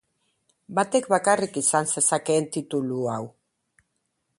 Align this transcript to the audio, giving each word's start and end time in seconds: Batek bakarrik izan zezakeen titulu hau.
Batek 0.79 1.09
bakarrik 1.15 1.61
izan 1.63 1.91
zezakeen 1.97 2.49
titulu 2.57 3.05
hau. 3.17 3.23